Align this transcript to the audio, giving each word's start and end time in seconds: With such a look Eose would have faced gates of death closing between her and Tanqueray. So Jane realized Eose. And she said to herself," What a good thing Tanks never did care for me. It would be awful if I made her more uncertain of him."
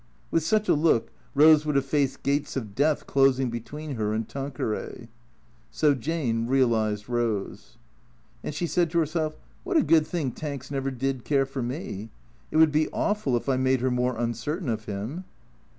With 0.31 0.41
such 0.41 0.67
a 0.67 0.73
look 0.73 1.11
Eose 1.37 1.63
would 1.63 1.75
have 1.75 1.85
faced 1.85 2.23
gates 2.23 2.55
of 2.55 2.73
death 2.73 3.05
closing 3.05 3.51
between 3.51 3.97
her 3.97 4.13
and 4.15 4.27
Tanqueray. 4.27 5.09
So 5.69 5.93
Jane 5.93 6.47
realized 6.47 7.05
Eose. 7.05 7.77
And 8.43 8.55
she 8.55 8.65
said 8.65 8.89
to 8.89 8.97
herself," 8.97 9.35
What 9.63 9.77
a 9.77 9.83
good 9.83 10.07
thing 10.07 10.31
Tanks 10.31 10.71
never 10.71 10.89
did 10.89 11.23
care 11.23 11.45
for 11.45 11.61
me. 11.61 12.09
It 12.49 12.57
would 12.57 12.71
be 12.71 12.89
awful 12.89 13.37
if 13.37 13.47
I 13.47 13.57
made 13.57 13.81
her 13.81 13.91
more 13.91 14.17
uncertain 14.17 14.69
of 14.69 14.85
him." 14.85 15.23